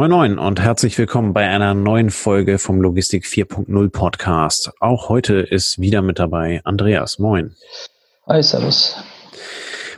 Moin 0.00 0.12
Moin 0.12 0.38
und 0.38 0.62
herzlich 0.62 0.96
willkommen 0.96 1.34
bei 1.34 1.46
einer 1.46 1.74
neuen 1.74 2.08
Folge 2.08 2.58
vom 2.58 2.80
Logistik 2.80 3.26
4.0 3.26 3.90
Podcast. 3.90 4.72
Auch 4.80 5.10
heute 5.10 5.40
ist 5.40 5.78
wieder 5.78 6.00
mit 6.00 6.18
dabei 6.18 6.62
Andreas. 6.64 7.18
Moin. 7.18 7.54
Hi, 8.26 8.42
Servus. 8.42 8.96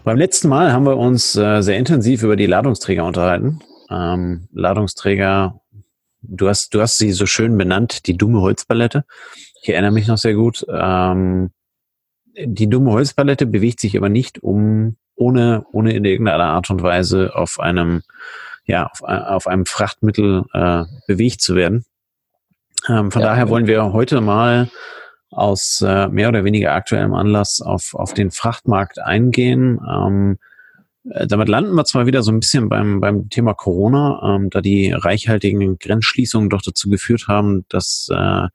Beim 0.02 0.18
letzten 0.18 0.48
Mal 0.48 0.72
haben 0.72 0.86
wir 0.86 0.96
uns 0.96 1.36
äh, 1.36 1.60
sehr 1.60 1.78
intensiv 1.78 2.24
über 2.24 2.34
die 2.34 2.46
Ladungsträger 2.46 3.04
unterhalten. 3.04 3.60
Ähm, 3.90 4.48
Ladungsträger, 4.52 5.60
du 6.22 6.48
hast, 6.48 6.74
du 6.74 6.80
hast 6.80 6.98
sie 6.98 7.12
so 7.12 7.26
schön 7.26 7.56
benannt, 7.56 8.08
die 8.08 8.16
dumme 8.16 8.40
Holzpalette. 8.40 9.04
Ich 9.62 9.68
erinnere 9.68 9.92
mich 9.92 10.08
noch 10.08 10.18
sehr 10.18 10.34
gut. 10.34 10.66
Ähm, 10.68 11.52
die 12.36 12.68
dumme 12.68 12.90
Holzpalette 12.90 13.46
bewegt 13.46 13.78
sich 13.78 13.96
aber 13.96 14.08
nicht 14.08 14.42
um, 14.42 14.96
ohne, 15.14 15.64
ohne 15.70 15.92
in 15.92 16.04
irgendeiner 16.04 16.42
Art 16.42 16.70
und 16.70 16.82
Weise 16.82 17.36
auf 17.36 17.60
einem 17.60 18.02
ja, 18.64 18.86
auf, 18.86 19.02
auf 19.02 19.46
einem 19.46 19.66
Frachtmittel 19.66 20.44
äh, 20.52 20.84
bewegt 21.06 21.40
zu 21.40 21.54
werden. 21.54 21.84
Ähm, 22.88 23.10
von 23.10 23.22
ja, 23.22 23.28
daher 23.28 23.48
wollen 23.48 23.66
wir 23.66 23.92
heute 23.92 24.20
mal 24.20 24.70
aus 25.30 25.80
äh, 25.80 26.08
mehr 26.08 26.28
oder 26.28 26.44
weniger 26.44 26.72
aktuellem 26.72 27.14
Anlass 27.14 27.60
auf, 27.60 27.94
auf 27.94 28.12
den 28.12 28.30
Frachtmarkt 28.30 28.98
eingehen. 28.98 29.80
Ähm, 29.88 30.38
äh, 31.10 31.26
damit 31.26 31.48
landen 31.48 31.74
wir 31.74 31.84
zwar 31.84 32.06
wieder 32.06 32.22
so 32.22 32.30
ein 32.30 32.40
bisschen 32.40 32.68
beim, 32.68 33.00
beim 33.00 33.28
Thema 33.30 33.54
Corona, 33.54 34.36
ähm, 34.36 34.50
da 34.50 34.60
die 34.60 34.92
reichhaltigen 34.92 35.78
Grenzschließungen 35.78 36.50
doch 36.50 36.62
dazu 36.62 36.88
geführt 36.88 37.28
haben, 37.28 37.64
dass, 37.68 38.08
äh, 38.12 38.48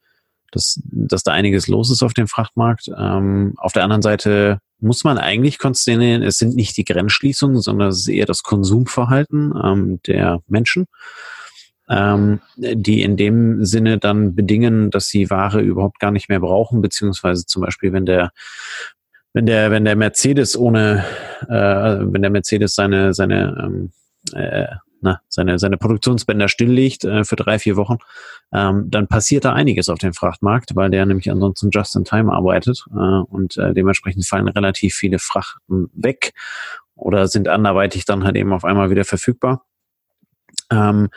dass, 0.52 0.80
dass 0.86 1.24
da 1.24 1.32
einiges 1.32 1.68
los 1.68 1.92
ist 1.92 2.04
auf 2.04 2.14
dem 2.14 2.28
Frachtmarkt. 2.28 2.90
Ähm, 2.98 3.54
auf 3.58 3.74
der 3.74 3.84
anderen 3.84 4.02
Seite 4.02 4.60
muss 4.80 5.04
man 5.04 5.18
eigentlich 5.18 5.58
konstatieren, 5.58 6.24
es 6.24 6.38
sind 6.38 6.56
nicht 6.56 6.78
die 6.78 6.86
Grenzschließungen, 6.86 7.62
sondern 7.62 7.90
es 7.90 8.00
ist 8.00 8.10
eher 8.10 8.26
das 8.26 8.44
Konsumverhalten 8.44 9.54
ähm, 9.64 10.00
der 10.06 10.40
Menschen, 10.48 10.86
ähm, 11.90 12.42
die 12.58 13.02
in 13.02 13.18
dem 13.18 13.66
Sinne 13.66 13.98
dann 13.98 14.36
bedingen, 14.36 14.92
dass 14.92 15.08
sie 15.08 15.30
Ware 15.30 15.62
überhaupt 15.62 16.00
gar 16.00 16.12
nicht 16.12 16.30
mehr 16.30 16.40
brauchen, 16.40 16.82
beziehungsweise 16.82 17.46
zum 17.46 17.64
Beispiel, 17.64 17.94
wenn 17.94 18.06
der 18.06 18.32
wenn 19.34 19.46
der 19.46 19.72
wenn 19.72 19.86
der 19.86 19.96
Mercedes 19.96 20.58
ohne 20.58 21.04
äh, 21.48 21.54
wenn 21.54 22.22
der 22.22 22.32
Mercedes 22.32 22.76
seine 22.76 23.14
seine 23.14 23.56
ähm, 23.64 23.92
äh, 24.34 24.68
na, 25.02 25.22
seine, 25.28 25.60
seine 25.60 25.78
Produktionsbänder 25.78 26.48
stilllegt 26.48 27.04
äh, 27.04 27.24
für 27.24 27.36
drei, 27.36 27.60
vier 27.60 27.76
Wochen, 27.76 27.98
ähm, 28.52 28.86
dann 28.90 29.08
passiert 29.08 29.46
da 29.46 29.54
einiges 29.54 29.90
auf 29.90 30.00
dem 30.00 30.14
Frachtmarkt, 30.14 30.76
weil 30.76 30.90
der 30.90 31.06
nämlich 31.06 31.30
ansonsten 31.32 31.70
just 31.72 31.96
in 31.96 32.04
time 32.04 32.32
arbeitet 32.32 32.86
äh, 32.92 32.94
und 32.96 33.58
äh, 33.58 33.74
dementsprechend 33.74 34.26
fallen 34.26 34.48
relativ 34.48 34.96
viele 34.96 35.20
Frachten 35.20 35.90
weg 35.94 36.34
oder 36.96 37.28
sind 37.28 37.48
anderweitig 37.48 38.06
dann 38.06 38.24
halt 38.24 38.36
eben 38.36 38.54
auf 38.54 38.66
einmal 38.66 38.90
wieder 38.90 39.06
verfügbar. 39.06 39.64
Ähm, 40.72 41.10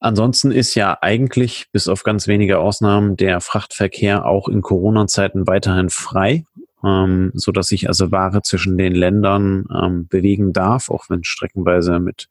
ansonsten 0.00 0.50
ist 0.50 0.74
ja 0.74 0.98
eigentlich 1.00 1.68
bis 1.72 1.88
auf 1.88 2.02
ganz 2.02 2.28
wenige 2.28 2.58
Ausnahmen 2.58 3.16
der 3.16 3.40
Frachtverkehr 3.40 4.26
auch 4.26 4.48
in 4.48 4.60
Corona-Zeiten 4.60 5.46
weiterhin 5.46 5.88
frei 5.88 6.44
ähm, 6.84 7.30
so 7.34 7.52
dass 7.52 7.68
sich 7.68 7.88
also 7.88 8.10
Ware 8.10 8.42
zwischen 8.42 8.76
den 8.76 8.94
Ländern 8.94 9.66
ähm, 9.74 10.06
bewegen 10.08 10.52
darf, 10.52 10.90
auch 10.90 11.08
wenn 11.08 11.24
streckenweise 11.24 11.98
mit 11.98 12.28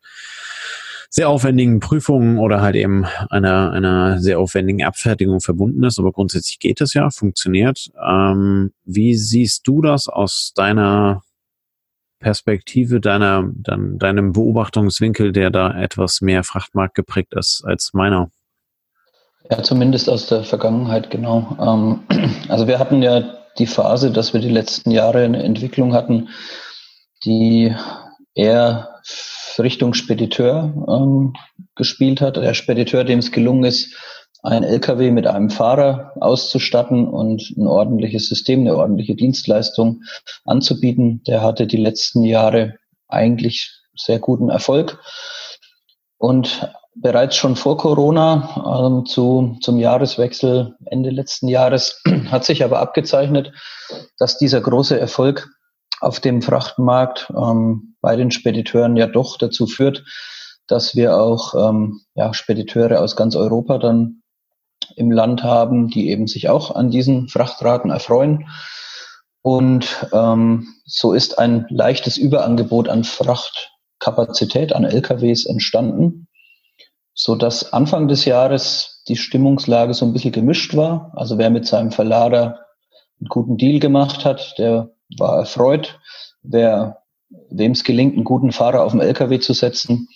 sehr 1.09 1.29
aufwendigen 1.29 1.79
Prüfungen 1.79 2.39
oder 2.39 2.61
halt 2.61 2.75
eben 2.75 3.05
einer, 3.29 3.71
einer 3.71 4.19
sehr 4.19 4.39
aufwendigen 4.39 4.83
Abfertigung 4.83 5.41
verbunden 5.41 5.83
ist. 5.83 5.99
Aber 5.99 6.11
grundsätzlich 6.11 6.57
geht 6.57 6.81
es 6.81 6.95
ja, 6.95 7.11
funktioniert. 7.11 7.91
Ähm, 8.03 8.71
wie 8.83 9.13
siehst 9.13 9.67
du 9.67 9.83
das 9.83 10.07
aus 10.07 10.53
deiner 10.55 11.21
Perspektive, 12.19 12.99
deiner, 12.99 13.47
dein, 13.53 13.99
deinem 13.99 14.31
Beobachtungswinkel, 14.31 15.33
der 15.33 15.51
da 15.51 15.79
etwas 15.79 16.21
mehr 16.21 16.43
Frachtmarkt 16.43 16.95
geprägt 16.95 17.35
ist 17.35 17.63
als 17.63 17.91
meiner? 17.93 18.31
Ja, 19.51 19.61
zumindest 19.61 20.09
aus 20.09 20.25
der 20.25 20.43
Vergangenheit, 20.43 21.11
genau. 21.11 21.55
Ähm, 21.61 21.99
also 22.49 22.65
wir 22.67 22.79
hatten 22.79 23.03
ja 23.03 23.42
die 23.57 23.67
Phase, 23.67 24.11
dass 24.11 24.33
wir 24.33 24.41
die 24.41 24.49
letzten 24.49 24.91
Jahre 24.91 25.23
eine 25.23 25.43
Entwicklung 25.43 25.93
hatten, 25.93 26.29
die 27.25 27.73
eher 28.35 29.01
Richtung 29.59 29.93
Spediteur 29.93 30.73
ähm, 30.87 31.33
gespielt 31.75 32.21
hat. 32.21 32.37
Der 32.37 32.53
Spediteur, 32.53 33.03
dem 33.03 33.19
es 33.19 33.31
gelungen 33.31 33.65
ist, 33.65 33.95
ein 34.41 34.63
LKW 34.63 35.11
mit 35.11 35.25
einem 35.25 35.49
Fahrer 35.49 36.11
auszustatten 36.19 37.07
und 37.07 37.53
ein 37.55 37.65
ordentliches 37.65 38.27
System, 38.27 38.61
eine 38.61 38.75
ordentliche 38.75 39.15
Dienstleistung 39.15 40.01
anzubieten, 40.43 41.23
der 41.27 41.41
hatte 41.41 41.65
die 41.65 41.77
letzten 41.77 42.23
Jahre 42.23 42.75
eigentlich 43.07 43.71
sehr 43.95 44.19
guten 44.19 44.49
Erfolg. 44.49 44.99
Und 46.17 46.69
bereits 46.95 47.35
schon 47.35 47.55
vor 47.55 47.77
Corona, 47.77 48.85
ähm, 48.85 49.05
zu, 49.05 49.57
zum 49.61 49.77
Jahreswechsel 49.79 50.75
Ende 50.85 51.09
letzten 51.09 51.47
Jahres, 51.47 52.01
hat 52.31 52.45
sich 52.45 52.63
aber 52.63 52.79
abgezeichnet, 52.79 53.51
dass 54.17 54.37
dieser 54.37 54.61
große 54.61 54.99
Erfolg 54.99 55.49
auf 56.01 56.19
dem 56.19 56.41
Frachtmarkt 56.41 57.31
ähm, 57.35 57.95
bei 58.01 58.15
den 58.15 58.31
Spediteuren 58.31 58.97
ja 58.97 59.07
doch 59.07 59.37
dazu 59.37 59.67
führt, 59.67 60.03
dass 60.67 60.95
wir 60.95 61.17
auch 61.17 61.53
ähm, 61.55 62.01
ja, 62.15 62.33
Spediteure 62.33 62.99
aus 62.99 63.15
ganz 63.15 63.35
Europa 63.35 63.77
dann 63.77 64.21
im 64.95 65.11
Land 65.11 65.43
haben, 65.43 65.87
die 65.87 66.09
eben 66.09 66.27
sich 66.27 66.49
auch 66.49 66.75
an 66.75 66.91
diesen 66.91 67.29
Frachtraten 67.29 67.89
erfreuen. 67.89 68.49
Und 69.41 70.07
ähm, 70.13 70.67
so 70.85 71.13
ist 71.13 71.39
ein 71.39 71.65
leichtes 71.69 72.17
Überangebot 72.17 72.89
an 72.89 73.03
Frachtkapazität, 73.03 74.73
an 74.73 74.83
LKWs 74.83 75.45
entstanden, 75.45 76.27
so 77.13 77.35
dass 77.35 77.73
Anfang 77.73 78.07
des 78.07 78.25
Jahres 78.25 79.03
die 79.07 79.15
Stimmungslage 79.15 79.93
so 79.93 80.05
ein 80.05 80.13
bisschen 80.13 80.31
gemischt 80.31 80.75
war. 80.75 81.11
Also 81.15 81.37
wer 81.37 81.49
mit 81.49 81.67
seinem 81.67 81.91
Verlader 81.91 82.59
einen 83.19 83.29
guten 83.29 83.57
Deal 83.57 83.79
gemacht 83.79 84.25
hat, 84.25 84.55
der 84.57 84.91
war 85.17 85.39
erfreut. 85.39 85.99
Wer, 86.41 87.03
wem 87.49 87.73
es 87.73 87.83
gelingt, 87.83 88.15
einen 88.15 88.23
guten 88.23 88.51
Fahrer 88.51 88.83
auf 88.83 88.91
dem 88.91 89.01
LKW 89.01 89.39
zu 89.39 89.53
setzen, 89.53 90.07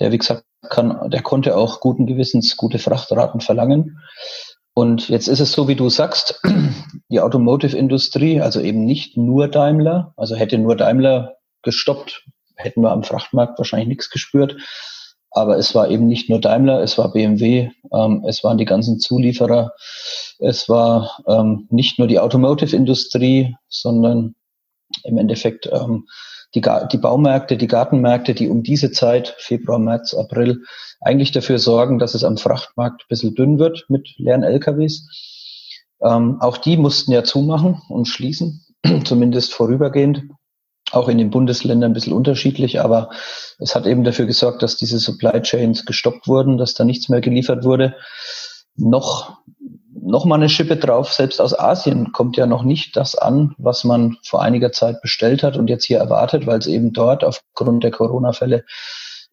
der, 0.00 0.12
wie 0.12 0.18
gesagt, 0.18 0.44
kann, 0.68 1.10
der 1.10 1.22
konnte 1.22 1.56
auch 1.56 1.80
guten 1.80 2.06
Gewissens 2.06 2.56
gute 2.56 2.78
Frachtraten 2.78 3.40
verlangen. 3.40 3.98
Und 4.74 5.08
jetzt 5.08 5.28
ist 5.28 5.40
es 5.40 5.52
so, 5.52 5.68
wie 5.68 5.74
du 5.74 5.90
sagst, 5.90 6.40
die 7.10 7.20
Automotive-Industrie, 7.20 8.40
also 8.40 8.60
eben 8.60 8.84
nicht 8.84 9.16
nur 9.16 9.48
Daimler, 9.48 10.14
also 10.16 10.34
hätte 10.34 10.58
nur 10.58 10.76
Daimler 10.76 11.36
gestoppt, 11.62 12.24
hätten 12.56 12.80
wir 12.82 12.90
am 12.90 13.02
Frachtmarkt 13.02 13.58
wahrscheinlich 13.58 13.88
nichts 13.88 14.10
gespürt. 14.10 14.56
Aber 15.34 15.56
es 15.56 15.74
war 15.74 15.88
eben 15.88 16.06
nicht 16.06 16.28
nur 16.28 16.40
Daimler, 16.40 16.82
es 16.82 16.98
war 16.98 17.10
BMW, 17.10 17.70
ähm, 17.92 18.24
es 18.26 18.44
waren 18.44 18.58
die 18.58 18.66
ganzen 18.66 19.00
Zulieferer, 19.00 19.72
es 20.38 20.68
war 20.68 21.22
ähm, 21.26 21.66
nicht 21.70 21.98
nur 21.98 22.06
die 22.06 22.18
Automotive-Industrie, 22.18 23.56
sondern 23.68 24.34
im 25.04 25.18
Endeffekt 25.18 25.68
ähm, 25.72 26.06
die, 26.54 26.62
die 26.92 26.98
Baumärkte, 26.98 27.56
die 27.56 27.66
Gartenmärkte, 27.66 28.34
die 28.34 28.48
um 28.48 28.62
diese 28.62 28.90
Zeit, 28.90 29.34
Februar, 29.38 29.78
März, 29.78 30.12
April, 30.14 30.62
eigentlich 31.00 31.32
dafür 31.32 31.58
sorgen, 31.58 31.98
dass 31.98 32.14
es 32.14 32.24
am 32.24 32.36
Frachtmarkt 32.36 33.02
ein 33.02 33.08
bisschen 33.08 33.34
dünn 33.34 33.58
wird 33.58 33.86
mit 33.88 34.14
leeren 34.18 34.42
LKWs. 34.42 35.08
Ähm, 36.02 36.40
auch 36.40 36.58
die 36.58 36.76
mussten 36.76 37.12
ja 37.12 37.24
zumachen 37.24 37.80
und 37.88 38.06
schließen, 38.06 38.66
zumindest 39.04 39.54
vorübergehend 39.54 40.24
auch 40.92 41.08
in 41.08 41.18
den 41.18 41.30
Bundesländern 41.30 41.90
ein 41.90 41.94
bisschen 41.94 42.12
unterschiedlich, 42.12 42.80
aber 42.80 43.10
es 43.58 43.74
hat 43.74 43.86
eben 43.86 44.04
dafür 44.04 44.26
gesorgt, 44.26 44.62
dass 44.62 44.76
diese 44.76 44.98
Supply 44.98 45.40
Chains 45.42 45.84
gestoppt 45.84 46.28
wurden, 46.28 46.58
dass 46.58 46.74
da 46.74 46.84
nichts 46.84 47.08
mehr 47.08 47.20
geliefert 47.20 47.64
wurde. 47.64 47.94
Noch, 48.76 49.38
noch 49.92 50.24
mal 50.24 50.36
eine 50.36 50.48
Schippe 50.48 50.76
drauf, 50.76 51.12
selbst 51.12 51.40
aus 51.40 51.58
Asien 51.58 52.12
kommt 52.12 52.36
ja 52.36 52.46
noch 52.46 52.62
nicht 52.62 52.96
das 52.96 53.14
an, 53.14 53.54
was 53.58 53.84
man 53.84 54.16
vor 54.24 54.42
einiger 54.42 54.72
Zeit 54.72 55.00
bestellt 55.02 55.42
hat 55.42 55.56
und 55.56 55.68
jetzt 55.68 55.84
hier 55.84 55.98
erwartet, 55.98 56.46
weil 56.46 56.58
es 56.58 56.66
eben 56.66 56.92
dort 56.92 57.24
aufgrund 57.24 57.84
der 57.84 57.90
Corona-Fälle 57.90 58.64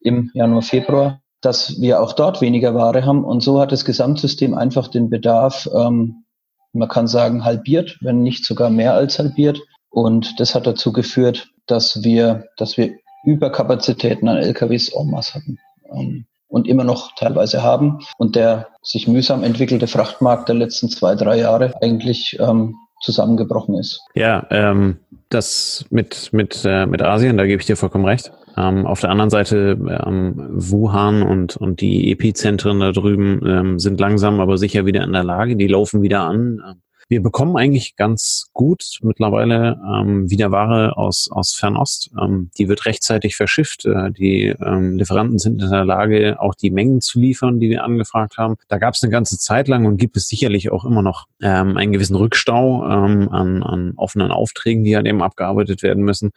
im 0.02 0.32
Januar, 0.34 0.62
Februar, 0.62 1.22
dass 1.42 1.80
wir 1.80 2.02
auch 2.02 2.14
dort 2.14 2.42
weniger 2.42 2.76
Ware 2.76 3.06
haben. 3.06 3.24
Und 3.24 3.42
so 3.42 3.60
hat 3.60 3.72
das 3.72 3.86
Gesamtsystem 3.86 4.54
einfach 4.54 4.88
den 4.88 5.10
Bedarf, 5.10 5.70
ähm, 5.74 6.26
man 6.74 6.88
kann 6.88 7.08
sagen, 7.08 7.46
halbiert, 7.46 7.98
wenn 8.02 8.22
nicht 8.22 8.46
sogar 8.46 8.70
mehr 8.70 8.94
als 8.94 9.18
halbiert. 9.18 9.60
Und 9.90 10.40
das 10.40 10.56
hat 10.56 10.68
dazu 10.68 10.92
geführt, 10.94 11.50
dass 11.68 12.04
wir, 12.04 12.46
dass 12.58 12.78
wir 12.78 12.94
Überkapazitäten 13.26 14.28
an 14.28 14.38
LKWs 14.38 14.90
en 14.90 15.10
masse 15.10 15.36
hatten 15.36 15.58
ähm, 15.92 16.26
und 16.48 16.68
immer 16.68 16.84
noch 16.84 17.16
teilweise 17.16 17.64
haben. 17.64 18.00
Und 18.18 18.36
der 18.36 18.70
sich 18.82 19.08
mühsam 19.08 19.44
entwickelte 19.44 19.88
Frachtmarkt 19.88 20.48
der 20.48 20.56
letzten 20.56 20.90
zwei, 20.90 21.16
drei 21.16 21.40
Jahre 21.40 21.74
eigentlich 21.82 22.38
ähm, 22.40 22.76
zusammengebrochen 23.02 23.76
ist. 23.76 24.02
Ja, 24.14 24.46
ähm, 24.50 24.98
das 25.30 25.86
mit, 25.90 26.34
mit, 26.34 26.64
äh, 26.66 26.86
mit 26.86 27.02
Asien, 27.02 27.38
da 27.38 27.46
gebe 27.46 27.62
ich 27.62 27.68
dir 27.68 27.78
vollkommen 27.78 28.06
recht. 28.06 28.32
Ähm, 28.58 28.86
auf 28.86 29.00
der 29.00 29.10
anderen 29.12 29.30
Seite, 29.30 29.78
ähm, 30.06 30.36
Wuhan 30.52 31.24
und, 31.24 31.56
und 31.56 31.82
die 31.82 32.12
Epizentren 32.12 32.80
da 32.80 32.92
drüben 32.92 33.42
ähm, 33.46 33.80
sind 33.80 34.00
langsam 34.00 34.40
aber 34.40 34.58
sicher 34.58 34.86
wieder 34.86 35.04
in 35.04 35.14
der 35.14 35.24
Lage, 35.24 35.56
die 35.56 35.68
laufen 35.68 36.02
wieder 36.02 36.22
an. 36.22 36.82
Wir 37.10 37.24
bekommen 37.24 37.58
eigentlich 37.58 37.96
ganz 37.96 38.52
gut 38.54 39.00
mittlerweile 39.02 39.82
ähm, 39.84 40.30
wieder 40.30 40.52
Ware 40.52 40.96
aus, 40.96 41.28
aus 41.32 41.56
Fernost. 41.56 42.12
Ähm, 42.22 42.52
die 42.56 42.70
wird 42.70 42.86
rechtzeitig 42.86 43.36
verschifft. 43.36 43.86
Äh, 43.86 44.12
die 44.12 44.54
ähm, 44.64 44.96
Lieferanten 44.96 45.40
sind 45.40 45.60
in 45.60 45.72
der 45.72 45.86
Lage, 45.86 46.40
auch 46.40 46.54
die 46.54 46.70
Mengen 46.70 47.02
zu 47.02 47.20
liefern, 47.20 47.60
die 47.60 47.72
wir 47.72 47.84
angefragt 47.84 48.38
haben. 48.38 48.58
Da 48.68 48.78
gab 48.78 48.94
es 48.94 49.02
eine 49.02 49.12
ganze 49.12 49.40
Zeit 49.40 49.68
lang 49.68 49.88
und 49.88 49.98
gibt 49.98 50.18
es 50.18 50.28
sicherlich 50.28 50.72
auch 50.72 50.86
immer 50.86 51.02
noch 51.02 51.26
ähm, 51.42 51.78
einen 51.78 51.94
gewissen 51.94 52.16
Rückstau 52.16 52.86
ähm, 52.86 53.28
an, 53.30 53.64
an 53.64 53.94
offenen 53.96 54.30
Aufträgen, 54.30 54.84
die 54.84 54.96
halt 54.96 55.08
eben 55.08 55.24
abgearbeitet 55.24 55.82
werden 55.82 56.04
müssen. 56.04 56.30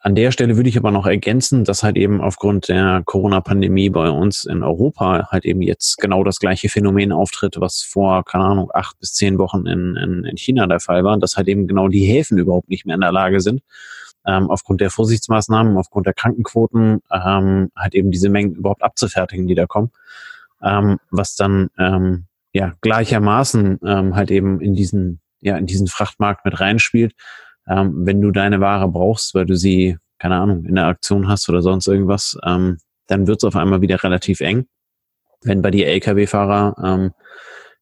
An 0.00 0.14
der 0.14 0.30
Stelle 0.30 0.56
würde 0.56 0.68
ich 0.68 0.78
aber 0.78 0.92
noch 0.92 1.06
ergänzen, 1.06 1.64
dass 1.64 1.82
halt 1.82 1.96
eben 1.96 2.20
aufgrund 2.20 2.68
der 2.68 3.02
Corona-Pandemie 3.04 3.90
bei 3.90 4.10
uns 4.10 4.44
in 4.44 4.62
Europa 4.62 5.28
halt 5.30 5.44
eben 5.44 5.60
jetzt 5.60 5.98
genau 5.98 6.22
das 6.22 6.38
gleiche 6.38 6.68
Phänomen 6.68 7.10
auftritt, 7.10 7.56
was 7.58 7.82
vor, 7.82 8.24
keine 8.24 8.44
Ahnung, 8.44 8.70
acht 8.72 8.96
bis 9.00 9.14
zehn 9.14 9.38
Wochen 9.38 9.66
in, 9.66 9.96
in, 9.96 10.24
in 10.24 10.36
China 10.36 10.68
der 10.68 10.78
Fall 10.78 11.02
war, 11.02 11.18
dass 11.18 11.36
halt 11.36 11.48
eben 11.48 11.66
genau 11.66 11.88
die 11.88 12.04
Häfen 12.04 12.38
überhaupt 12.38 12.68
nicht 12.68 12.86
mehr 12.86 12.94
in 12.94 13.00
der 13.00 13.10
Lage 13.10 13.40
sind, 13.40 13.60
ähm, 14.24 14.48
aufgrund 14.50 14.80
der 14.80 14.90
Vorsichtsmaßnahmen, 14.90 15.76
aufgrund 15.76 16.06
der 16.06 16.14
Krankenquoten, 16.14 17.00
ähm, 17.10 17.72
halt 17.74 17.94
eben 17.96 18.12
diese 18.12 18.28
Mengen 18.28 18.54
überhaupt 18.54 18.84
abzufertigen, 18.84 19.48
die 19.48 19.56
da 19.56 19.66
kommen. 19.66 19.90
Ähm, 20.62 20.98
was 21.10 21.34
dann 21.34 21.70
ähm, 21.76 22.26
ja 22.52 22.74
gleichermaßen 22.82 23.80
ähm, 23.84 24.14
halt 24.14 24.30
eben 24.30 24.60
in 24.60 24.74
diesen, 24.74 25.20
ja, 25.40 25.56
in 25.56 25.66
diesen 25.66 25.88
Frachtmarkt 25.88 26.44
mit 26.44 26.60
reinspielt 26.60 27.14
ähm, 27.68 28.06
wenn 28.06 28.20
du 28.20 28.30
deine 28.30 28.60
Ware 28.60 28.88
brauchst, 28.88 29.34
weil 29.34 29.46
du 29.46 29.56
sie, 29.56 29.96
keine 30.18 30.36
Ahnung, 30.36 30.64
in 30.64 30.74
der 30.74 30.86
Aktion 30.86 31.28
hast 31.28 31.48
oder 31.48 31.62
sonst 31.62 31.86
irgendwas, 31.86 32.36
ähm, 32.44 32.78
dann 33.06 33.26
wird 33.26 33.38
es 33.38 33.44
auf 33.44 33.56
einmal 33.56 33.80
wieder 33.80 34.02
relativ 34.02 34.40
eng. 34.40 34.66
Wenn 35.42 35.62
bei 35.62 35.70
dir 35.70 35.86
Lkw-Fahrer 35.88 36.76
ähm, 36.82 37.12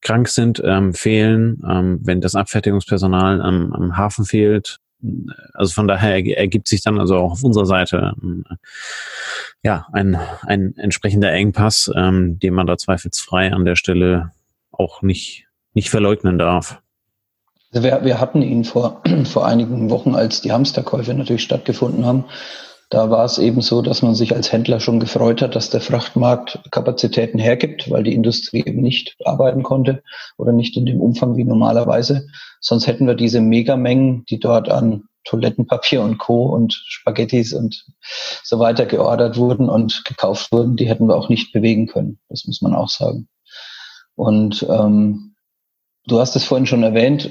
krank 0.03 0.29
sind, 0.29 0.62
ähm, 0.65 0.94
fehlen, 0.94 1.62
ähm, 1.69 2.00
wenn 2.03 2.21
das 2.21 2.35
Abfertigungspersonal 2.35 3.41
am, 3.41 3.73
am 3.73 3.97
Hafen 3.97 4.25
fehlt, 4.25 4.79
also 5.53 5.73
von 5.73 5.88
daher 5.88 6.15
ergibt 6.38 6.69
sich 6.69 6.83
dann 6.83 6.99
also 6.99 7.17
auch 7.17 7.33
auf 7.33 7.44
unserer 7.44 7.67
Seite 7.67 8.15
ähm, 8.23 8.44
ja 9.62 9.87
ein, 9.93 10.17
ein 10.43 10.75
entsprechender 10.77 11.33
Engpass, 11.33 11.91
ähm, 11.94 12.38
den 12.38 12.55
man 12.55 12.67
da 12.67 12.77
zweifelsfrei 12.79 13.53
an 13.53 13.65
der 13.65 13.77
Stelle 13.77 14.33
auch 14.71 15.03
nicht, 15.03 15.47
nicht 15.75 15.91
verleugnen 15.91 16.38
darf. 16.38 16.81
Also 17.72 17.84
wir, 17.84 18.04
wir 18.04 18.20
hatten 18.20 18.42
ihn 18.42 18.64
vor, 18.64 19.02
vor 19.24 19.46
einigen 19.46 19.90
Wochen, 19.90 20.14
als 20.14 20.40
die 20.40 20.52
Hamsterkäufe 20.52 21.14
natürlich 21.14 21.42
stattgefunden 21.42 22.06
haben. 22.06 22.24
Da 22.88 23.10
war 23.10 23.24
es 23.24 23.38
eben 23.38 23.62
so, 23.62 23.82
dass 23.82 24.02
man 24.02 24.14
sich 24.14 24.34
als 24.34 24.52
Händler 24.52 24.78
schon 24.78 25.00
gefreut 25.00 25.42
hat, 25.42 25.56
dass 25.56 25.70
der 25.70 25.80
Frachtmarkt 25.80 26.60
Kapazitäten 26.70 27.38
hergibt, 27.38 27.90
weil 27.90 28.04
die 28.04 28.14
Industrie 28.14 28.62
eben 28.64 28.80
nicht 28.80 29.16
arbeiten 29.24 29.64
konnte 29.64 30.04
oder 30.38 30.52
nicht 30.52 30.76
in 30.76 30.86
dem 30.86 31.00
Umfang 31.00 31.36
wie 31.36 31.42
normalerweise. 31.42 32.28
Sonst 32.60 32.86
hätten 32.86 33.08
wir 33.08 33.14
diese 33.14 33.40
Megamengen, 33.40 34.24
die 34.26 34.38
dort 34.38 34.68
an 34.68 35.08
Toilettenpapier 35.24 36.00
und 36.00 36.18
Co. 36.18 36.44
und 36.44 36.74
Spaghettis 36.86 37.52
und 37.52 37.84
so 38.44 38.60
weiter 38.60 38.86
geordert 38.86 39.36
wurden 39.36 39.68
und 39.68 40.04
gekauft 40.04 40.52
wurden, 40.52 40.76
die 40.76 40.88
hätten 40.88 41.08
wir 41.08 41.16
auch 41.16 41.28
nicht 41.28 41.52
bewegen 41.52 41.88
können. 41.88 42.20
Das 42.28 42.46
muss 42.46 42.62
man 42.62 42.74
auch 42.74 42.88
sagen. 42.88 43.26
Und 44.14 44.64
ähm, 44.70 45.34
du 46.06 46.20
hast 46.20 46.37
es 46.37 46.44
vorhin 46.44 46.67
schon 46.67 46.82
erwähnt, 46.82 47.31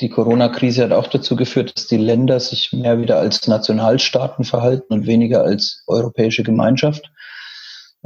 die 0.00 0.08
Corona-Krise 0.08 0.84
hat 0.84 0.92
auch 0.92 1.08
dazu 1.08 1.36
geführt, 1.36 1.76
dass 1.76 1.86
die 1.86 1.98
Länder 1.98 2.40
sich 2.40 2.72
mehr 2.72 3.00
wieder 3.00 3.18
als 3.18 3.46
Nationalstaaten 3.46 4.44
verhalten 4.44 4.92
und 4.94 5.06
weniger 5.06 5.42
als 5.42 5.84
europäische 5.86 6.42
Gemeinschaft. 6.42 7.10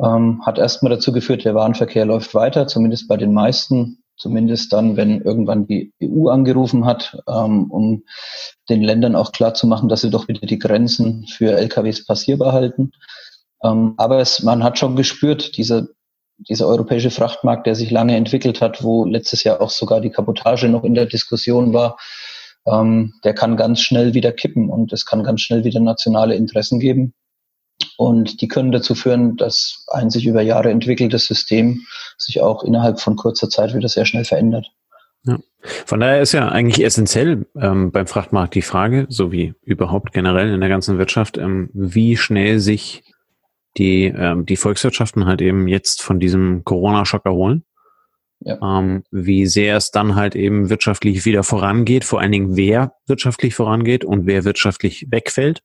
Ähm, 0.03 0.43
hat 0.45 0.59
erstmal 0.59 0.91
dazu 0.91 1.13
geführt, 1.13 1.45
der 1.45 1.55
Warenverkehr 1.55 2.05
läuft 2.05 2.35
weiter, 2.35 2.67
zumindest 2.67 3.07
bei 3.07 3.17
den 3.17 3.33
meisten, 3.33 4.03
zumindest 4.17 4.73
dann, 4.73 4.97
wenn 4.97 5.21
irgendwann 5.21 5.69
die 5.69 5.93
EU 6.03 6.29
angerufen 6.31 6.85
hat, 6.85 7.17
ähm, 7.29 7.71
um 7.71 8.03
den 8.69 8.83
Ländern 8.83 9.15
auch 9.15 9.31
klarzumachen, 9.31 9.89
dass 9.89 10.01
sie 10.01 10.11
doch 10.11 10.27
wieder 10.27 10.47
die 10.47 10.59
Grenzen 10.59 11.27
für 11.29 11.53
LKWs 11.53 12.07
passierbar 12.07 12.53
halten. 12.53 12.91
Ähm, 13.63 13.95
aber 13.99 14.19
es, 14.19 14.43
man 14.43 14.65
hat 14.65 14.81
schon 14.81 14.97
gespürt, 14.97 15.57
diese 15.57 15.95
dieser 16.39 16.67
europäische 16.67 17.11
Frachtmarkt, 17.11 17.67
der 17.67 17.75
sich 17.75 17.91
lange 17.91 18.17
entwickelt 18.17 18.61
hat, 18.61 18.83
wo 18.83 19.05
letztes 19.05 19.45
Jahr 19.45 19.61
auch 19.61 19.71
sogar 19.71 20.01
die 20.01 20.11
Kabotage 20.11 20.69
noch 20.69 20.85
in 20.85 20.95
der 20.95 21.07
Diskussion 21.07 21.73
war, 21.73 21.97
ähm, 22.67 23.15
der 23.25 23.35
kann 23.35 23.57
ganz 23.57 23.81
schnell 23.81 24.15
wieder 24.15 24.33
kippen 24.33 24.69
und 24.69 24.93
es 24.93 25.07
kann 25.07 25.23
ganz 25.23 25.41
schnell 25.43 25.65
wieder 25.65 25.81
nationale 25.81 26.35
Interessen 26.35 26.81
geben. 26.81 27.15
Und 27.97 28.41
die 28.41 28.49
können 28.49 28.73
dazu 28.73 28.95
führen, 28.95 29.37
dass 29.37 29.85
ein 29.89 30.11
sich 30.11 30.27
über 30.27 30.43
Jahre 30.43 30.71
entwickeltes 30.71 31.27
System 31.27 31.83
sich 32.19 32.41
auch 32.41 32.63
innerhalb 32.63 33.01
von 33.01 33.17
kurzer 33.17 33.49
Zeit 33.49 33.75
wieder 33.75 33.89
sehr 33.89 34.07
schnell 34.07 34.25
verändert. 34.25 34.71
Ja. 35.27 35.39
Von 35.61 36.01
daher 36.01 36.21
ist 36.21 36.33
ja 36.33 36.49
eigentlich 36.49 36.85
essentiell 36.85 37.47
ähm, 37.59 37.91
beim 37.91 38.07
Frachtmarkt 38.07 38.55
die 38.55 38.63
Frage, 38.63 39.07
so 39.09 39.33
wie 39.33 39.55
überhaupt 39.63 40.13
generell 40.13 40.53
in 40.53 40.61
der 40.61 40.69
ganzen 40.69 40.99
Wirtschaft, 40.99 41.39
ähm, 41.39 41.71
wie 41.73 42.17
schnell 42.17 42.61
sich 42.61 43.04
die, 43.76 44.05
ähm, 44.05 44.47
die 44.47 44.56
Volkswirtschaften 44.56 45.26
halt 45.26 45.43
eben 45.43 45.69
jetzt 45.69 46.03
von 46.03 46.21
diesem 46.21 46.65
Corona-Schock 46.65 47.26
erholen. 47.26 47.65
Ja. 48.41 48.59
Ähm, 48.62 49.05
wie 49.11 49.47
sehr 49.47 49.76
es 49.76 49.91
dann 49.91 50.17
halt 50.17 50.37
eben 50.37 50.69
wirtschaftlich 50.69 51.25
wieder 51.25 51.43
vorangeht, 51.43 52.05
vor 52.05 52.21
allen 52.21 52.32
Dingen 52.32 52.56
wer 52.56 52.94
wirtschaftlich 53.06 53.55
vorangeht 53.55 54.05
und 54.05 54.26
wer 54.26 54.44
wirtschaftlich 54.44 55.06
wegfällt. 55.11 55.62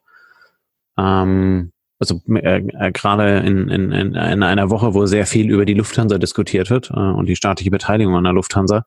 Ähm, 0.97 1.73
also 1.99 2.21
äh, 2.29 2.59
äh, 2.59 2.91
gerade 2.93 3.39
in, 3.39 3.67
in, 3.67 3.91
in 3.91 4.15
einer 4.15 4.69
Woche, 4.69 4.93
wo 4.93 5.05
sehr 5.05 5.25
viel 5.25 5.49
über 5.49 5.65
die 5.65 5.73
Lufthansa 5.73 6.17
diskutiert 6.17 6.69
wird 6.69 6.89
äh, 6.91 6.93
und 6.93 7.25
die 7.25 7.35
staatliche 7.35 7.71
Beteiligung 7.71 8.15
an 8.15 8.23
der 8.23 8.33
Lufthansa, 8.33 8.85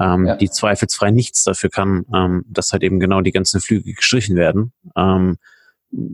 ähm, 0.00 0.26
ja. 0.26 0.36
die 0.36 0.50
zweifelsfrei 0.50 1.12
nichts 1.12 1.44
dafür 1.44 1.70
kann, 1.70 2.04
ähm, 2.12 2.44
dass 2.48 2.72
halt 2.72 2.82
eben 2.82 2.98
genau 2.98 3.20
die 3.20 3.30
ganzen 3.30 3.60
Flüge 3.60 3.92
gestrichen 3.92 4.34
werden. 4.34 4.72
Ähm, 4.96 5.36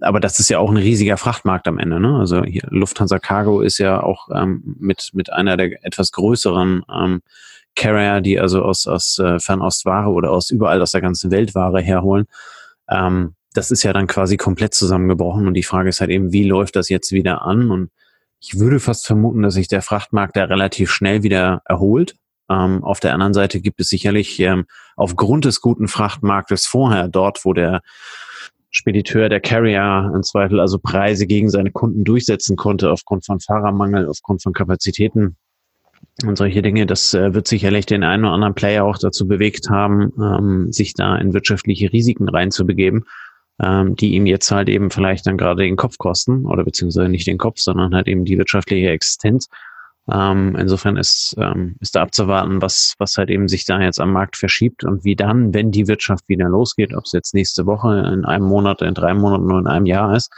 aber 0.01 0.21
das 0.21 0.39
ist 0.39 0.49
ja 0.49 0.59
auch 0.59 0.71
ein 0.71 0.77
riesiger 0.77 1.17
Frachtmarkt 1.17 1.69
am 1.69 1.79
Ende. 1.79 2.01
Ne? 2.01 2.19
Also 2.19 2.45
hier 2.45 2.67
Lufthansa 2.71 3.19
Cargo 3.19 3.61
ist 3.61 3.79
ja 3.79 4.03
auch 4.03 4.29
ähm, 4.35 4.77
mit, 4.79 5.11
mit 5.13 5.33
einer 5.33 5.57
der 5.57 5.85
etwas 5.85 6.13
größeren 6.13 6.83
ähm, 6.91 7.23
Carrier, 7.75 8.21
die 8.23 8.41
also 8.41 8.63
aus, 8.63 8.87
aus 8.87 9.19
äh, 9.19 9.39
Fernostware 9.39 10.11
oder 10.11 10.31
aus 10.31 10.51
überall 10.51 10.81
aus 10.81 10.93
der 10.93 11.03
ganzen 11.03 11.31
Welt 11.31 11.55
Ware 11.55 11.81
herholen. 11.81 12.27
Ähm, 12.89 13.35
das 13.53 13.71
ist 13.71 13.83
ja 13.83 13.93
dann 13.93 14.07
quasi 14.07 14.37
komplett 14.37 14.75
zusammengebrochen 14.75 15.47
und 15.47 15.55
die 15.55 15.63
Frage 15.63 15.89
ist 15.89 16.01
halt 16.01 16.11
eben, 16.11 16.33
wie 16.33 16.45
läuft 16.45 16.77
das 16.77 16.89
jetzt 16.89 17.13
wieder 17.13 17.43
an? 17.43 17.71
Und 17.71 17.91
ich 18.41 18.59
würde 18.59 18.81
fast 18.81 19.07
vermuten, 19.07 19.43
dass 19.43 19.55
sich 19.55 19.69
der 19.69 19.83
Frachtmarkt 19.83 20.37
da 20.37 20.45
relativ 20.45 20.91
schnell 20.91 21.23
wieder 21.23 21.63
erholt. 21.65 22.17
Ähm, 22.49 22.85
auf 22.85 23.01
der 23.01 23.13
anderen 23.13 23.35
Seite 23.35 23.61
gibt 23.61 23.81
es 23.81 23.89
sicherlich 23.89 24.39
ähm, 24.41 24.67
aufgrund 24.95 25.45
des 25.45 25.61
guten 25.61 25.89
Frachtmarktes 25.89 26.67
vorher 26.67 27.09
dort, 27.09 27.45
wo 27.45 27.53
der 27.53 27.83
Spediteur, 28.71 29.29
der 29.29 29.41
Carrier 29.41 30.13
im 30.15 30.23
Zweifel 30.23 30.61
also 30.61 30.79
Preise 30.79 31.27
gegen 31.27 31.49
seine 31.49 31.71
Kunden 31.71 32.05
durchsetzen 32.05 32.57
konnte 32.57 32.91
aufgrund 32.91 33.25
von 33.25 33.41
Fahrermangel, 33.41 34.09
aufgrund 34.09 34.43
von 34.43 34.53
Kapazitäten 34.53 35.37
und 36.25 36.37
solche 36.37 36.63
Dinge. 36.63 36.87
Das 36.87 37.15
äh, 37.15 37.35
wird 37.35 37.49
sicherlich 37.49 37.87
den 37.87 38.03
einen 38.03 38.25
oder 38.25 38.35
anderen 38.35 38.55
Player 38.55 38.85
auch 38.85 38.99
dazu 38.99 39.27
bewegt 39.27 39.71
haben, 39.71 40.13
ähm, 40.21 40.73
sich 40.73 40.95
da 40.95 41.17
in 41.17 41.35
wirtschaftliche 41.35 41.93
Risiken 41.93 42.29
reinzubegeben, 42.29 43.05
ähm, 43.63 43.97
die 43.97 44.15
ihm 44.15 44.27
jetzt 44.27 44.51
halt 44.51 44.69
eben 44.69 44.91
vielleicht 44.91 45.27
dann 45.27 45.39
gerade 45.39 45.63
den 45.63 45.77
Kopf 45.77 45.99
kosten 45.99 46.47
oder 46.47 46.65
beziehungsweise 46.65 47.09
nicht 47.09 47.27
den 47.27 47.39
Kopf, 47.39 47.59
sondern 47.59 47.95
halt 47.95 48.09
eben 48.09 48.25
die 48.25 48.39
wirtschaftliche 48.39 48.91
Existenz. 48.91 49.49
Ähm, 50.11 50.55
insofern 50.57 50.97
ist, 50.97 51.35
ähm, 51.39 51.77
ist 51.81 51.97
da 51.97 52.03
abzuwarten, 52.03 52.63
was, 52.63 52.95
was 52.99 53.17
halt 53.17 53.29
eben 53.29 53.49
sich 53.49 53.65
da 53.65 53.81
jetzt 53.81 54.01
am 54.01 54.13
Markt 54.13 54.37
verschiebt 54.37 54.85
und 54.85 55.05
wie 55.05 55.17
dann, 55.17 55.53
wenn 55.53 55.73
die 55.73 55.89
Wirtschaft 55.89 56.29
wieder 56.29 56.49
losgeht, 56.49 56.95
ob 56.95 57.05
es 57.05 57.13
jetzt 57.13 57.35
nächste 57.35 57.67
Woche, 57.67 58.11
in 58.15 58.25
einem 58.25 58.47
Monat, 58.47 58.83
in 58.83 58.95
drei 58.95 59.15
Monaten 59.15 59.47
oder 59.47 59.59
in 59.59 59.67
einem 59.67 59.87
Jahr 59.87 60.15
ist, 60.15 60.33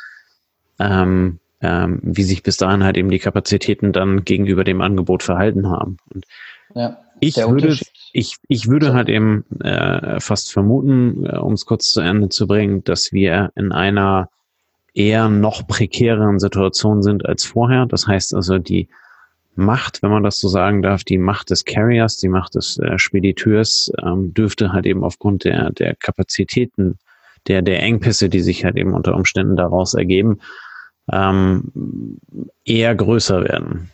ähm, 0.78 1.38
ähm, 1.60 2.00
wie 2.02 2.22
sich 2.22 2.42
bis 2.42 2.56
dahin 2.56 2.82
halt 2.82 2.96
eben 2.96 3.10
die 3.10 3.18
Kapazitäten 3.18 3.92
dann 3.92 4.24
gegenüber 4.24 4.64
dem 4.64 4.80
Angebot 4.80 5.22
verhalten 5.22 5.68
haben. 5.68 5.98
Und 6.14 6.24
ja, 6.74 6.98
ich 7.20 7.36
würde, 7.36 7.76
ich, 8.12 8.36
ich 8.48 8.68
würde 8.68 8.94
halt 8.94 9.08
eben 9.08 9.44
äh, 9.60 10.20
fast 10.20 10.52
vermuten, 10.52 11.26
äh, 11.26 11.36
um 11.36 11.52
es 11.54 11.66
kurz 11.66 11.92
zu 11.92 12.00
Ende 12.00 12.28
zu 12.28 12.46
bringen, 12.46 12.84
dass 12.84 13.12
wir 13.12 13.50
in 13.54 13.72
einer 13.72 14.30
eher 14.94 15.28
noch 15.28 15.66
prekäreren 15.66 16.38
Situation 16.38 17.02
sind 17.02 17.26
als 17.26 17.44
vorher. 17.44 17.86
Das 17.86 18.06
heißt 18.06 18.34
also, 18.34 18.58
die 18.58 18.88
Macht, 19.58 20.02
wenn 20.02 20.10
man 20.10 20.22
das 20.22 20.38
so 20.38 20.48
sagen 20.48 20.82
darf, 20.82 21.02
die 21.02 21.18
Macht 21.18 21.50
des 21.50 21.64
Carriers, 21.64 22.16
die 22.16 22.28
Macht 22.28 22.54
des 22.54 22.78
äh, 22.78 22.98
Spediteurs 22.98 23.90
ähm, 24.02 24.32
dürfte 24.32 24.72
halt 24.72 24.86
eben 24.86 25.02
aufgrund 25.02 25.44
der, 25.44 25.70
der 25.72 25.96
Kapazitäten, 25.96 26.98
der, 27.48 27.62
der 27.62 27.82
Engpässe, 27.82 28.28
die 28.28 28.40
sich 28.40 28.64
halt 28.64 28.76
eben 28.76 28.94
unter 28.94 29.16
Umständen 29.16 29.56
daraus 29.56 29.94
ergeben, 29.94 30.38
ähm, 31.10 32.18
eher 32.64 32.94
größer 32.94 33.42
werden. 33.42 33.90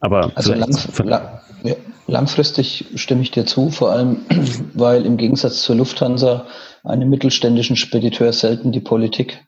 Aber 0.00 0.32
also 0.34 0.52
langs 0.52 0.86
lang, 0.98 1.40
ja, 1.62 1.74
langfristig 2.06 2.84
stimme 2.96 3.22
ich 3.22 3.30
dir 3.30 3.46
zu, 3.46 3.70
vor 3.70 3.92
allem 3.92 4.18
weil 4.74 5.06
im 5.06 5.16
Gegensatz 5.16 5.62
zur 5.62 5.76
Lufthansa 5.76 6.46
einem 6.84 7.08
mittelständischen 7.08 7.76
Spediteur 7.76 8.32
selten 8.34 8.70
die 8.70 8.80
Politik 8.80 9.42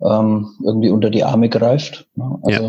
ähm, 0.00 0.48
irgendwie 0.64 0.90
unter 0.90 1.10
die 1.10 1.24
Arme 1.24 1.48
greift. 1.48 2.06
Ne? 2.14 2.38
Also 2.42 2.62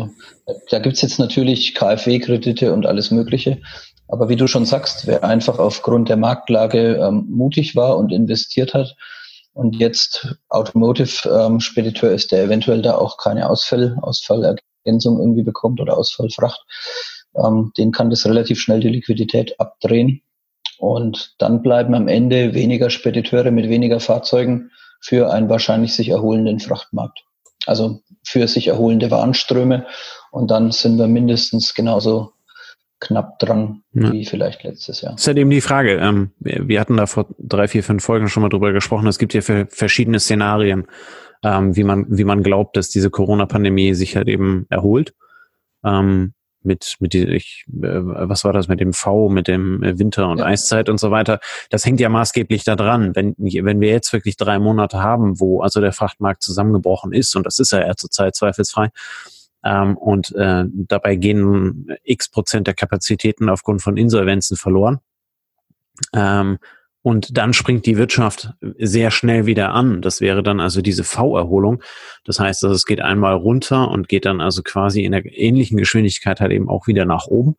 ja. 0.46 0.54
da 0.70 0.78
gibt's 0.78 1.02
jetzt 1.02 1.18
natürlich 1.18 1.74
KfW-Kredite 1.74 2.72
und 2.72 2.86
alles 2.86 3.10
Mögliche. 3.10 3.60
Aber 4.08 4.28
wie 4.28 4.36
du 4.36 4.46
schon 4.46 4.64
sagst, 4.64 5.06
wer 5.06 5.24
einfach 5.24 5.58
aufgrund 5.58 6.08
der 6.08 6.16
Marktlage 6.16 6.96
ähm, 6.96 7.26
mutig 7.28 7.74
war 7.74 7.96
und 7.96 8.12
investiert 8.12 8.74
hat 8.74 8.96
und 9.52 9.76
jetzt 9.76 10.36
Automotive-Spediteur 10.48 12.10
ähm, 12.10 12.16
ist, 12.16 12.30
der 12.30 12.44
eventuell 12.44 12.82
da 12.82 12.96
auch 12.96 13.16
keine 13.16 13.48
Ausfall, 13.48 13.96
Ausfallergänzung 14.02 15.18
irgendwie 15.18 15.42
bekommt 15.42 15.80
oder 15.80 15.98
Ausfallfracht, 15.98 16.64
ähm, 17.34 17.72
den 17.76 17.90
kann 17.90 18.10
das 18.10 18.26
relativ 18.26 18.60
schnell 18.60 18.80
die 18.80 18.90
Liquidität 18.90 19.58
abdrehen. 19.58 20.22
Und 20.78 21.34
dann 21.38 21.62
bleiben 21.62 21.94
am 21.94 22.06
Ende 22.06 22.52
weniger 22.52 22.90
Spediteure 22.90 23.50
mit 23.50 23.68
weniger 23.70 23.98
Fahrzeugen 23.98 24.70
für 25.00 25.30
einen 25.30 25.48
wahrscheinlich 25.48 25.94
sich 25.94 26.08
erholenden 26.08 26.60
Frachtmarkt. 26.60 27.20
Also 27.66 28.00
für 28.24 28.46
sich 28.48 28.68
erholende 28.68 29.10
Warenströme. 29.10 29.86
Und 30.30 30.50
dann 30.50 30.70
sind 30.70 30.98
wir 30.98 31.08
mindestens 31.08 31.74
genauso 31.74 32.32
knapp 33.00 33.38
dran 33.38 33.82
ja. 33.92 34.12
wie 34.12 34.24
vielleicht 34.24 34.64
letztes 34.64 35.00
Jahr. 35.02 35.12
Das 35.12 35.22
ist 35.22 35.26
halt 35.26 35.38
eben 35.38 35.50
die 35.50 35.60
Frage. 35.60 35.96
Ähm, 35.96 36.30
wir 36.38 36.80
hatten 36.80 36.96
da 36.96 37.06
vor 37.06 37.26
drei, 37.38 37.68
vier, 37.68 37.82
fünf 37.82 38.04
Folgen 38.04 38.28
schon 38.28 38.42
mal 38.42 38.48
drüber 38.48 38.72
gesprochen. 38.72 39.06
Es 39.06 39.18
gibt 39.18 39.34
ja 39.34 39.42
verschiedene 39.42 40.18
Szenarien, 40.20 40.86
ähm, 41.42 41.76
wie 41.76 41.84
man, 41.84 42.06
wie 42.08 42.24
man 42.24 42.42
glaubt, 42.42 42.76
dass 42.76 42.88
diese 42.88 43.10
Corona-Pandemie 43.10 43.94
sich 43.94 44.16
halt 44.16 44.28
eben 44.28 44.66
erholt. 44.70 45.14
Ähm, 45.84 46.32
mit, 46.66 46.96
mit 47.00 47.12
die, 47.12 47.24
ich, 47.24 47.64
äh, 47.68 48.00
was 48.02 48.44
war 48.44 48.52
das 48.52 48.68
mit 48.68 48.80
dem 48.80 48.92
V, 48.92 49.28
mit 49.28 49.48
dem 49.48 49.82
äh, 49.82 49.98
Winter 49.98 50.28
und 50.28 50.38
ja. 50.38 50.46
Eiszeit 50.46 50.88
und 50.88 50.98
so 50.98 51.10
weiter. 51.10 51.40
Das 51.70 51.86
hängt 51.86 52.00
ja 52.00 52.08
maßgeblich 52.08 52.64
da 52.64 52.76
dran. 52.76 53.14
Wenn, 53.14 53.34
wenn 53.38 53.80
wir 53.80 53.90
jetzt 53.90 54.12
wirklich 54.12 54.36
drei 54.36 54.58
Monate 54.58 55.02
haben, 55.02 55.40
wo 55.40 55.62
also 55.62 55.80
der 55.80 55.92
Frachtmarkt 55.92 56.42
zusammengebrochen 56.42 57.12
ist, 57.12 57.34
und 57.36 57.46
das 57.46 57.58
ist 57.58 57.72
er 57.72 57.86
ja 57.86 57.96
zurzeit 57.96 58.34
zweifelsfrei, 58.34 58.90
ähm, 59.64 59.96
und 59.96 60.34
äh, 60.36 60.64
dabei 60.68 61.16
gehen 61.16 61.88
x 62.04 62.28
Prozent 62.28 62.66
der 62.66 62.74
Kapazitäten 62.74 63.48
aufgrund 63.48 63.82
von 63.82 63.96
Insolvenzen 63.96 64.56
verloren. 64.56 65.00
Ähm, 66.12 66.58
und 67.06 67.38
dann 67.38 67.52
springt 67.52 67.86
die 67.86 67.98
Wirtschaft 67.98 68.50
sehr 68.78 69.12
schnell 69.12 69.46
wieder 69.46 69.72
an. 69.72 70.02
Das 70.02 70.20
wäre 70.20 70.42
dann 70.42 70.58
also 70.58 70.82
diese 70.82 71.04
V-Erholung. 71.04 71.80
Das 72.24 72.40
heißt, 72.40 72.64
also 72.64 72.74
es 72.74 72.84
geht 72.84 73.00
einmal 73.00 73.34
runter 73.34 73.92
und 73.92 74.08
geht 74.08 74.24
dann 74.24 74.40
also 74.40 74.64
quasi 74.64 75.04
in 75.04 75.12
der 75.12 75.24
ähnlichen 75.24 75.76
Geschwindigkeit 75.76 76.40
halt 76.40 76.50
eben 76.50 76.68
auch 76.68 76.88
wieder 76.88 77.04
nach 77.04 77.28
oben. 77.28 77.54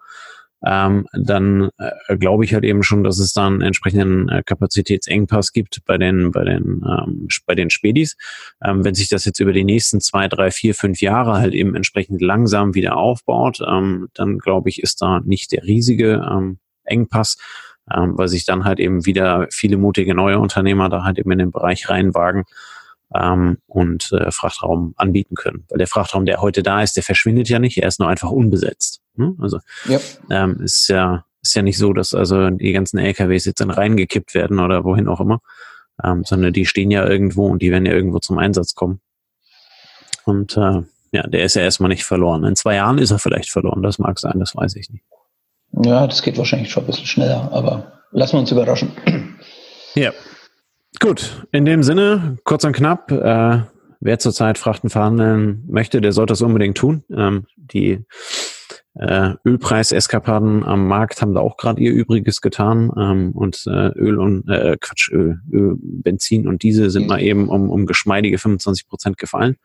Ähm, 0.66 1.08
dann 1.14 1.70
äh, 1.78 2.18
glaube 2.18 2.44
ich 2.44 2.54
halt 2.54 2.66
eben 2.66 2.84
schon, 2.84 3.06
dass 3.06 3.20
es 3.20 3.32
dann 3.32 3.62
entsprechenden 3.62 4.28
äh, 4.28 4.44
Kapazitätsengpass 4.46 5.54
gibt 5.54 5.80
bei 5.86 5.98
den 5.98 6.32
bei 6.32 6.44
den 6.44 6.84
ähm, 6.86 7.30
bei 7.46 7.56
den 7.56 7.70
Spedis. 7.70 8.18
Ähm, 8.62 8.84
wenn 8.84 8.96
sich 8.96 9.08
das 9.08 9.24
jetzt 9.24 9.40
über 9.40 9.54
die 9.54 9.64
nächsten 9.64 10.02
zwei, 10.02 10.28
drei, 10.28 10.52
vier, 10.52 10.76
fünf 10.76 11.00
Jahre 11.00 11.36
halt 11.36 11.54
eben 11.54 11.74
entsprechend 11.74 12.22
langsam 12.22 12.76
wieder 12.76 12.98
aufbaut, 12.98 13.60
ähm, 13.66 14.10
dann 14.14 14.40
glaube 14.40 14.68
ich, 14.68 14.84
ist 14.84 15.02
da 15.02 15.22
nicht 15.22 15.54
der 15.54 15.64
riesige 15.64 16.22
ähm, 16.30 16.60
Engpass 16.84 17.38
ähm, 17.94 18.18
weil 18.18 18.28
sich 18.28 18.46
dann 18.46 18.66
halt 18.66 18.80
eben 18.80 19.06
wieder 19.06 19.48
viele 19.52 19.78
mutige 19.78 20.14
neue 20.14 20.40
Unternehmer 20.40 20.90
da 20.90 21.04
halt 21.04 21.20
eben 21.20 21.32
in 21.32 21.40
den 21.40 21.52
Bereich 21.52 21.90
reinwagen 21.90 22.44
ähm, 23.16 23.58
und 23.68 24.12
äh, 24.12 24.32
Frachtraum 24.32 24.94
anbieten 24.98 25.36
können. 25.36 25.66
Weil 25.70 25.78
der 25.78 25.88
Frachtraum, 25.88 26.26
der 26.26 26.42
heute 26.42 26.64
da 26.64 26.82
ist, 26.82 26.96
der 26.96 27.04
verschwindet 27.04 27.50
ja 27.50 27.60
nicht, 27.60 27.78
er 27.78 27.88
ist 27.88 28.00
nur 28.00 28.10
einfach 28.10 28.32
unbesetzt. 28.32 29.02
Ne? 29.16 29.36
Also 29.40 29.60
ja. 29.86 30.00
ähm, 30.30 30.62
ist 30.62 30.88
ja 30.88 31.26
ist 31.42 31.56
ja 31.56 31.62
nicht 31.62 31.78
so, 31.78 31.94
dass 31.94 32.14
also 32.14 32.50
die 32.50 32.74
ganzen 32.74 32.98
LKWs 32.98 33.46
jetzt 33.46 33.62
dann 33.62 33.70
reingekippt 33.70 34.34
werden 34.34 34.60
oder 34.60 34.84
wohin 34.84 35.08
auch 35.08 35.22
immer, 35.22 35.40
ähm, 36.04 36.24
sondern 36.26 36.52
die 36.52 36.66
stehen 36.66 36.92
ja 36.92 37.08
irgendwo 37.08 37.48
und 37.48 37.62
die 37.62 37.72
werden 37.72 37.86
ja 37.86 37.94
irgendwo 37.94 38.20
zum 38.20 38.38
Einsatz 38.38 38.76
kommen. 38.76 39.00
Und 40.26 40.58
äh, 40.58 40.82
ja, 41.12 41.24
der 41.26 41.46
ist 41.46 41.56
ja 41.56 41.62
erstmal 41.62 41.90
nicht 41.90 42.04
verloren. 42.04 42.44
In 42.44 42.56
zwei 42.56 42.76
Jahren 42.76 42.98
ist 42.98 43.12
er 43.12 43.20
vielleicht 43.20 43.50
verloren, 43.50 43.82
das 43.82 43.98
mag 43.98 44.20
sein, 44.20 44.40
das 44.40 44.56
weiß 44.56 44.76
ich 44.76 44.90
nicht. 44.90 45.06
Ja, 45.72 46.08
das 46.08 46.22
geht 46.22 46.38
wahrscheinlich 46.38 46.72
schon 46.72 46.84
ein 46.84 46.88
bisschen 46.88 47.06
schneller, 47.06 47.50
aber 47.52 48.02
lassen 48.12 48.34
wir 48.34 48.40
uns 48.40 48.52
überraschen. 48.52 48.92
Ja. 49.96 50.12
Gut, 51.00 51.48
in 51.52 51.66
dem 51.66 51.82
Sinne, 51.82 52.38
kurz 52.44 52.64
und 52.64 52.74
knapp, 52.74 53.12
äh, 53.12 53.62
wer 54.00 54.20
zurzeit 54.20 54.60
Frachten 54.60 54.92
verhandeln 54.92 55.64
möchte, 55.68 56.02
der 56.02 56.12
sollte 56.12 56.34
das 56.34 56.44
unbedingt 56.44 56.78
tun. 56.78 57.04
Ähm, 57.10 57.48
die 57.56 58.06
äh, 58.94 59.34
Ölpreiseskapaden 59.46 60.64
am 60.64 60.88
Markt 60.88 61.22
haben 61.22 61.34
da 61.34 61.42
auch 61.42 61.58
gerade 61.58 61.82
ihr 61.82 61.92
Übriges 61.92 62.42
getan 62.42 62.92
ähm, 62.98 63.32
und 63.34 63.66
äh, 63.68 63.90
Öl 63.90 64.20
und 64.20 64.48
äh, 64.50 64.78
Quatsch, 64.80 65.12
Öl, 65.12 65.40
Öl, 65.52 65.76
Benzin 65.80 66.48
und 66.48 66.64
Diesel 66.64 66.90
sind 66.90 67.08
mal 67.08 67.22
eben 67.22 67.50
um, 67.50 67.70
um 67.70 67.86
geschmeidige 67.86 68.38
25 68.38 68.88
Prozent 68.88 69.18
gefallen. 69.18 69.58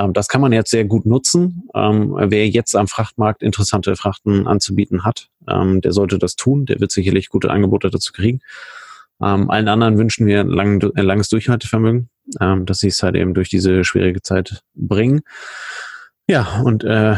Ähm, 0.00 0.12
das 0.12 0.28
kann 0.28 0.40
man 0.40 0.52
jetzt 0.52 0.70
sehr 0.70 0.84
gut 0.84 1.06
nutzen. 1.06 1.68
Ähm, 1.74 2.14
wer 2.16 2.48
jetzt 2.48 2.74
am 2.74 2.88
Frachtmarkt 2.88 3.42
interessante 3.42 3.94
Frachten 3.96 4.46
anzubieten 4.46 5.04
hat, 5.04 5.28
ähm, 5.48 5.80
der 5.80 5.92
sollte 5.92 6.18
das 6.18 6.36
tun. 6.36 6.66
Der 6.66 6.80
wird 6.80 6.90
sicherlich 6.90 7.28
gute 7.28 7.50
Angebote 7.50 7.90
dazu 7.90 8.12
kriegen. 8.12 8.40
Allen 9.22 9.68
anderen 9.68 9.98
wünschen 9.98 10.26
wir 10.26 10.40
ein, 10.40 10.48
lang, 10.48 10.82
ein 10.94 11.04
langes 11.04 11.28
Durchhaltevermögen, 11.28 12.08
dass 12.38 12.78
sie 12.78 12.88
es 12.88 13.02
halt 13.02 13.16
eben 13.16 13.34
durch 13.34 13.50
diese 13.50 13.84
schwierige 13.84 14.22
Zeit 14.22 14.62
bringen. 14.74 15.20
Ja, 16.26 16.62
und 16.64 16.84
äh, 16.84 17.16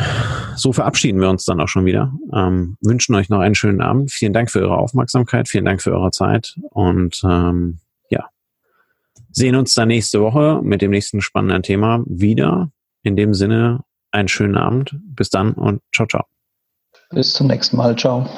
so 0.56 0.72
verabschieden 0.72 1.20
wir 1.20 1.30
uns 1.30 1.44
dann 1.44 1.60
auch 1.60 1.68
schon 1.68 1.84
wieder. 1.84 2.12
Ähm, 2.34 2.78
wünschen 2.80 3.14
euch 3.14 3.28
noch 3.28 3.40
einen 3.40 3.54
schönen 3.54 3.82
Abend. 3.82 4.10
Vielen 4.10 4.32
Dank 4.32 4.50
für 4.50 4.62
eure 4.62 4.78
Aufmerksamkeit, 4.78 5.48
vielen 5.48 5.66
Dank 5.66 5.82
für 5.82 5.92
eure 5.92 6.10
Zeit 6.10 6.58
und 6.70 7.22
ähm, 7.22 7.78
sehen 9.32 9.56
uns 9.56 9.74
dann 9.74 9.88
nächste 9.88 10.20
Woche 10.20 10.60
mit 10.62 10.82
dem 10.82 10.90
nächsten 10.90 11.20
spannenden 11.20 11.62
Thema 11.62 12.02
wieder. 12.06 12.70
In 13.02 13.16
dem 13.16 13.34
Sinne, 13.34 13.80
einen 14.10 14.28
schönen 14.28 14.56
Abend. 14.56 14.94
Bis 15.02 15.30
dann 15.30 15.52
und 15.54 15.82
ciao, 15.94 16.06
ciao. 16.06 16.24
Bis 17.10 17.32
zum 17.32 17.48
nächsten 17.48 17.76
Mal. 17.76 17.96
Ciao. 17.96 18.28